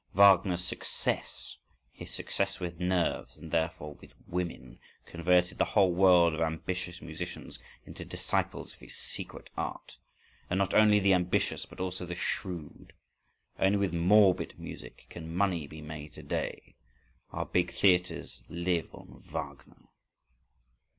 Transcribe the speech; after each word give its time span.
Wagner's 0.15 0.63
success—his 0.63 2.09
success 2.11 2.59
with 2.59 2.79
nerves, 2.79 3.37
and 3.37 3.51
therefore 3.51 3.93
with 4.01 4.13
women—converted 4.25 5.59
the 5.59 5.63
whole 5.65 5.93
world 5.93 6.33
of 6.33 6.41
ambitious 6.41 7.03
musicians 7.03 7.59
into 7.85 8.03
disciples 8.03 8.73
of 8.73 8.79
his 8.79 8.95
secret 8.95 9.51
art. 9.55 9.97
And 10.49 10.57
not 10.57 10.73
only 10.73 10.99
the 10.99 11.13
ambitious, 11.13 11.67
but 11.67 11.79
also 11.79 12.07
the 12.07 12.15
shrewd.… 12.15 12.93
Only 13.59 13.77
with 13.77 13.93
morbid 13.93 14.55
music 14.57 15.05
can 15.11 15.35
money 15.35 15.67
be 15.67 15.81
made 15.83 16.13
to 16.13 16.23
day; 16.23 16.73
our 17.29 17.45
big 17.45 17.71
theatres 17.71 18.41
live 18.49 18.91
on 18.95 19.21
Wagner. 19.31 19.87